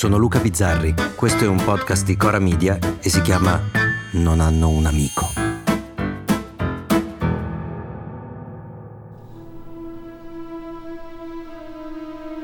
[0.00, 3.60] sono Luca Bizzarri, questo è un podcast di Cora Media e si chiama
[4.12, 5.28] Non hanno un amico.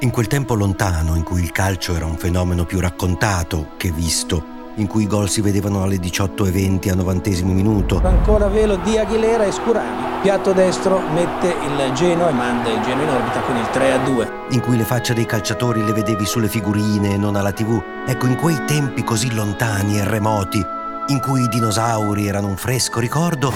[0.00, 4.42] In quel tempo lontano in cui il calcio era un fenomeno più raccontato che visto,
[4.76, 8.00] in cui i gol si vedevano alle 18.20 a 90 minuto.
[8.04, 10.20] Ancora velo di Aguilera e Scurani.
[10.22, 13.98] Piatto destro mette il Genoa e manda il Genoa in orbita con il 3 a
[13.98, 14.30] 2.
[14.50, 17.82] In cui le facce dei calciatori le vedevi sulle figurine e non alla tv.
[18.06, 20.64] Ecco, in quei tempi così lontani e remoti,
[21.08, 23.52] in cui i dinosauri erano un fresco ricordo,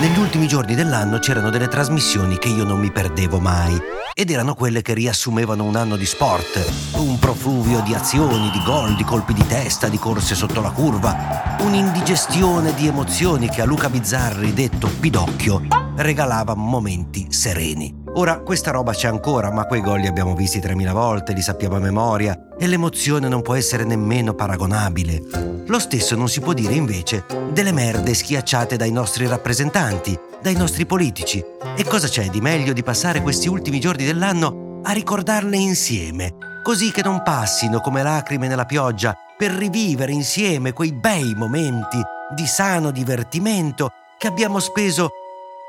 [0.00, 3.78] negli ultimi giorni dell'anno c'erano delle trasmissioni che io non mi perdevo mai.
[4.14, 8.96] Ed erano quelle che riassumevano un anno di sport, un profluvio di azioni, di gol,
[8.96, 13.90] di colpi di testa, di corse sotto la curva, un'indigestione di emozioni che a Luca
[13.90, 15.62] Bizzarri, detto Pidocchio,
[15.96, 17.99] regalava momenti sereni.
[18.14, 21.76] Ora questa roba c'è ancora, ma quei gol li abbiamo visti 3000 volte, li sappiamo
[21.76, 25.22] a memoria e l'emozione non può essere nemmeno paragonabile.
[25.66, 30.86] Lo stesso non si può dire invece delle merde schiacciate dai nostri rappresentanti, dai nostri
[30.86, 31.42] politici.
[31.76, 36.90] E cosa c'è di meglio di passare questi ultimi giorni dell'anno a ricordarle insieme, così
[36.90, 42.02] che non passino come lacrime nella pioggia, per rivivere insieme quei bei momenti
[42.34, 45.10] di sano divertimento che abbiamo speso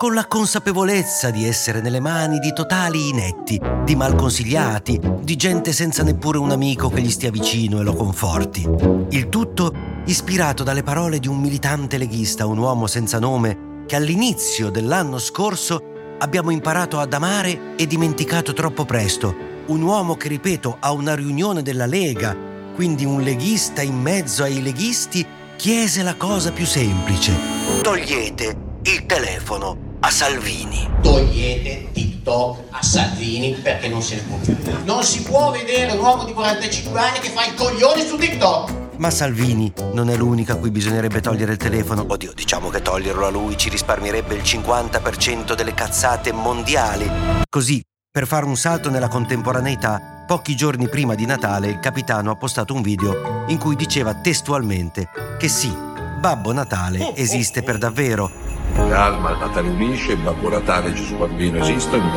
[0.00, 6.02] con la consapevolezza di essere nelle mani di totali inetti, di malconsigliati, di gente senza
[6.02, 8.66] neppure un amico che gli stia vicino e lo conforti.
[9.10, 9.70] Il tutto
[10.06, 15.82] ispirato dalle parole di un militante leghista, un uomo senza nome, che all'inizio dell'anno scorso
[16.18, 19.36] abbiamo imparato ad amare e dimenticato troppo presto.
[19.66, 22.34] Un uomo che, ripeto, a una riunione della Lega,
[22.74, 25.26] quindi un leghista in mezzo ai leghisti,
[25.56, 27.34] chiese la cosa più semplice.
[27.82, 30.88] Togliete il telefono a Salvini.
[31.02, 34.56] Togliete TikTok a Salvini perché non se ne può più.
[34.84, 38.72] Non si può vedere un uomo di 45 anni che fa il coglione su TikTok.
[38.96, 42.04] Ma Salvini non è l'unica a cui bisognerebbe togliere il telefono.
[42.08, 47.10] Oddio, diciamo che toglierlo a lui ci risparmierebbe il 50% delle cazzate mondiali.
[47.48, 52.36] Così, per fare un salto nella contemporaneità, pochi giorni prima di Natale il capitano ha
[52.36, 55.08] postato un video in cui diceva testualmente
[55.38, 55.72] che sì,
[56.20, 62.16] Babbo Natale esiste per davvero Calma, Natale unisce, Babbo Natale, Gesù Bambino esistono.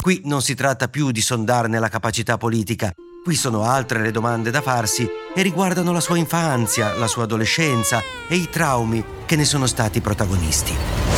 [0.00, 2.92] Qui non si tratta più di sondarne la capacità politica,
[3.24, 8.00] qui sono altre le domande da farsi e riguardano la sua infanzia, la sua adolescenza
[8.28, 10.72] e i traumi che ne sono stati protagonisti.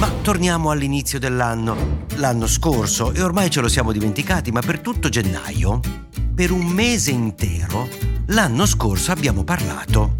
[0.00, 5.08] Ma torniamo all'inizio dell'anno, l'anno scorso, e ormai ce lo siamo dimenticati, ma per tutto
[5.08, 5.80] gennaio,
[6.34, 7.88] per un mese intero,
[8.26, 10.16] l'anno scorso abbiamo parlato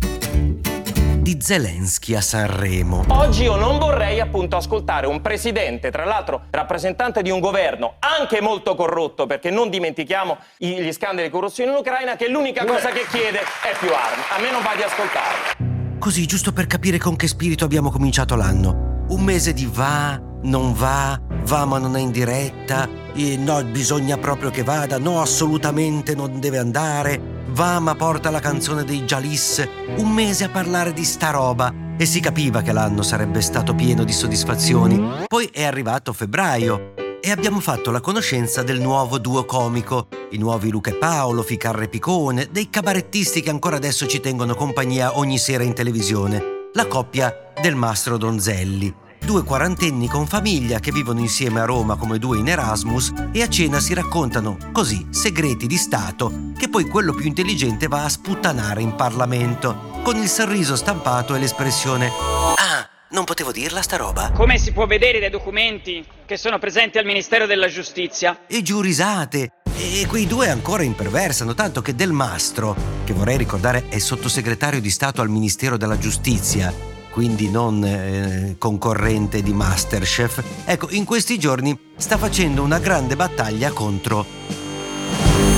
[1.22, 3.04] di Zelensky a Sanremo.
[3.08, 8.40] Oggi io non vorrei appunto ascoltare un presidente, tra l'altro rappresentante di un governo anche
[8.40, 13.06] molto corrotto, perché non dimentichiamo gli scandali di corruzione in Ucraina, che l'unica cosa che
[13.08, 14.22] chiede è più armi.
[14.36, 16.00] A me non va di ascoltarlo.
[16.00, 19.04] Così, giusto per capire con che spirito abbiamo cominciato l'anno.
[19.10, 24.16] Un mese di va, non va, va ma non è in diretta, e no, bisogna
[24.16, 29.66] proprio che vada, no, assolutamente non deve andare, va ma porta la canzone dei Jalis,
[29.96, 31.80] un mese a parlare di sta roba.
[31.98, 35.24] E si capiva che l'anno sarebbe stato pieno di soddisfazioni.
[35.26, 40.70] Poi è arrivato febbraio e abbiamo fatto la conoscenza del nuovo duo comico, i nuovi
[40.70, 45.38] Luca e Paolo, Ficarre e Picone, dei cabarettisti che ancora adesso ci tengono compagnia ogni
[45.38, 46.42] sera in televisione,
[46.72, 52.18] la coppia del Mastro Donzelli due quarantenni con famiglia che vivono insieme a Roma come
[52.18, 57.12] due in Erasmus e a cena si raccontano così segreti di Stato che poi quello
[57.12, 62.10] più intelligente va a sputtanare in Parlamento, con il sorriso stampato e l'espressione
[62.56, 64.30] Ah, non potevo dirla sta roba?
[64.32, 68.40] Come si può vedere dai documenti che sono presenti al Ministero della Giustizia?
[68.46, 69.50] E giù risate.
[69.74, 74.90] E quei due ancora imperversano, tanto che Del Mastro, che vorrei ricordare è sottosegretario di
[74.90, 76.72] Stato al Ministero della Giustizia,
[77.12, 83.70] quindi non eh, concorrente di Masterchef, ecco, in questi giorni sta facendo una grande battaglia
[83.70, 84.24] contro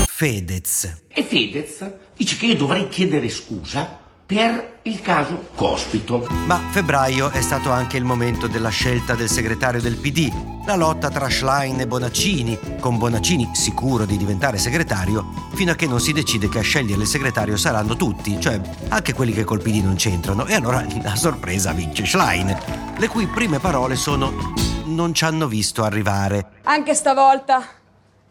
[0.06, 1.02] Fedez.
[1.08, 6.26] E Fedez dice che io dovrei chiedere scusa per il caso Cospito.
[6.46, 10.30] Ma febbraio è stato anche il momento della scelta del segretario del PD,
[10.66, 15.86] la lotta tra Schlein e Bonaccini, con Bonaccini sicuro di diventare segretario, fino a che
[15.86, 19.60] non si decide che a scegliere il segretario saranno tutti, cioè anche quelli che col
[19.60, 22.56] PD non c'entrano, e allora a sorpresa vince Schlein,
[22.96, 24.54] le cui prime parole sono
[24.86, 26.60] non ci hanno visto arrivare.
[26.64, 27.62] Anche stavolta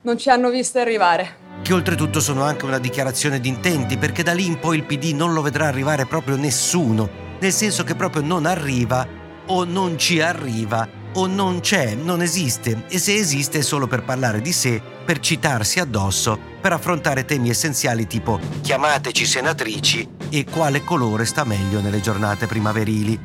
[0.01, 4.33] non ci hanno visto arrivare che oltretutto sono anche una dichiarazione di intenti, perché da
[4.33, 8.21] lì in poi il PD non lo vedrà arrivare proprio nessuno, nel senso che proprio
[8.21, 9.07] non arriva
[9.47, 14.03] o non ci arriva o non c'è, non esiste e se esiste è solo per
[14.03, 20.83] parlare di sé per citarsi addosso per affrontare temi essenziali tipo chiamateci senatrici e quale
[20.83, 23.19] colore sta meglio nelle giornate primaverili.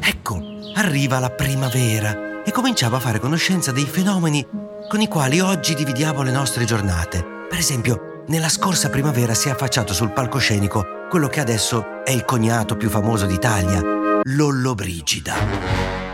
[0.00, 0.40] Ecco,
[0.74, 4.46] arriva la primavera e cominciava a fare conoscenza dei fenomeni
[4.88, 7.31] con i quali oggi dividiamo le nostre giornate.
[7.52, 12.24] Per esempio, nella scorsa primavera si è affacciato sul palcoscenico quello che adesso è il
[12.24, 13.82] cognato più famoso d'Italia,
[14.22, 15.34] Lollobrigida.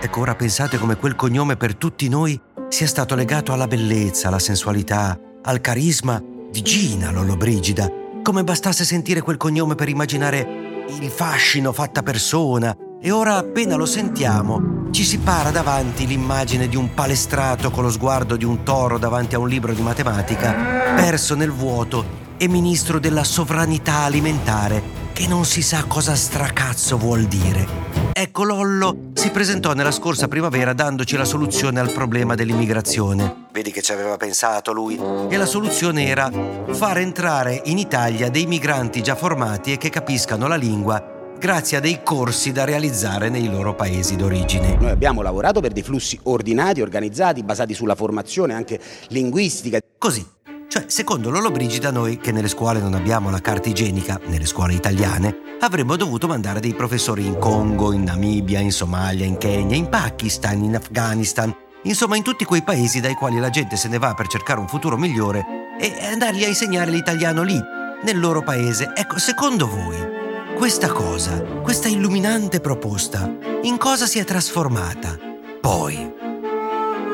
[0.00, 2.38] Ecco, ora pensate come quel cognome per tutti noi
[2.68, 6.20] sia stato legato alla bellezza, alla sensualità, al carisma
[6.50, 7.88] di Gina Lollobrigida,
[8.20, 12.74] come bastasse sentire quel cognome per immaginare il fascino fatta persona.
[13.00, 17.90] E ora appena lo sentiamo, ci si para davanti l'immagine di un palestrato con lo
[17.90, 20.52] sguardo di un toro davanti a un libro di matematica,
[20.96, 24.82] perso nel vuoto e ministro della sovranità alimentare,
[25.12, 27.66] che non si sa cosa stracazzo vuol dire.
[28.12, 33.46] Ecco Lollo si presentò nella scorsa primavera dandoci la soluzione al problema dell'immigrazione.
[33.52, 34.98] Vedi che ci aveva pensato lui.
[35.28, 36.30] E la soluzione era
[36.70, 41.80] far entrare in Italia dei migranti già formati e che capiscano la lingua grazie a
[41.80, 44.76] dei corsi da realizzare nei loro paesi d'origine.
[44.78, 49.78] Noi abbiamo lavorato per dei flussi ordinati, organizzati, basati sulla formazione anche linguistica.
[49.96, 50.26] Così,
[50.68, 55.56] cioè, secondo Lollobrigida, noi che nelle scuole non abbiamo la carta igienica, nelle scuole italiane,
[55.60, 60.62] avremmo dovuto mandare dei professori in Congo, in Namibia, in Somalia, in Kenya, in Pakistan,
[60.62, 61.54] in Afghanistan,
[61.84, 64.68] insomma in tutti quei paesi dai quali la gente se ne va per cercare un
[64.68, 65.44] futuro migliore
[65.80, 67.58] e andargli a insegnare l'italiano lì,
[68.02, 68.92] nel loro paese.
[68.94, 70.17] Ecco, secondo voi,
[70.58, 73.32] questa cosa, questa illuminante proposta,
[73.62, 75.16] in cosa si è trasformata?
[75.60, 75.96] Poi,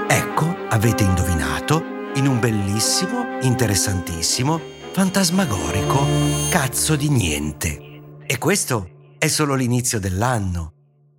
[0.09, 4.59] ecco, avete indovinato, in un bellissimo, interessantissimo,
[4.93, 6.07] fantasmagorico
[6.49, 8.23] cazzo di niente.
[8.27, 8.89] E questo
[9.19, 10.73] è solo l'inizio dell'anno.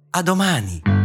[0.10, 1.05] A domani!